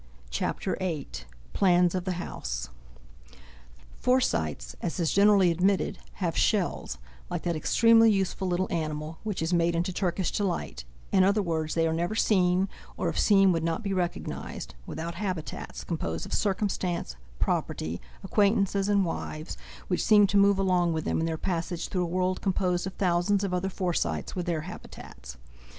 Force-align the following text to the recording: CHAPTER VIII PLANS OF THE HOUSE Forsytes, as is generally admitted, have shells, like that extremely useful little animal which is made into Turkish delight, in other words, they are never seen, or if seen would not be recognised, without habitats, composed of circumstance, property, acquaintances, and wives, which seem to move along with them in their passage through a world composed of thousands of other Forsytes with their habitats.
CHAPTER 0.31 0.75
VIII 0.79 1.09
PLANS 1.53 1.93
OF 1.93 2.05
THE 2.05 2.13
HOUSE 2.13 2.69
Forsytes, 3.99 4.75
as 4.81 4.99
is 4.99 5.13
generally 5.13 5.51
admitted, 5.51 5.99
have 6.13 6.35
shells, 6.35 6.97
like 7.29 7.43
that 7.43 7.55
extremely 7.55 8.09
useful 8.11 8.47
little 8.47 8.65
animal 8.71 9.19
which 9.21 9.43
is 9.43 9.53
made 9.53 9.75
into 9.75 9.93
Turkish 9.93 10.31
delight, 10.31 10.85
in 11.11 11.23
other 11.23 11.43
words, 11.43 11.75
they 11.75 11.85
are 11.87 11.93
never 11.93 12.15
seen, 12.15 12.67
or 12.97 13.09
if 13.09 13.19
seen 13.19 13.51
would 13.51 13.63
not 13.63 13.83
be 13.83 13.93
recognised, 13.93 14.73
without 14.87 15.13
habitats, 15.21 15.83
composed 15.83 16.25
of 16.25 16.33
circumstance, 16.33 17.15
property, 17.37 18.01
acquaintances, 18.23 18.89
and 18.89 19.05
wives, 19.05 19.55
which 19.87 20.03
seem 20.03 20.25
to 20.25 20.35
move 20.35 20.57
along 20.57 20.93
with 20.93 21.05
them 21.05 21.19
in 21.19 21.27
their 21.27 21.37
passage 21.37 21.89
through 21.89 22.01
a 22.05 22.07
world 22.07 22.41
composed 22.41 22.87
of 22.87 22.93
thousands 22.95 23.43
of 23.43 23.53
other 23.53 23.69
Forsytes 23.69 24.35
with 24.35 24.47
their 24.47 24.61
habitats. 24.61 25.37